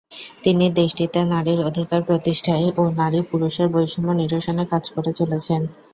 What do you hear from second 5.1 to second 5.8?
চলেছেন।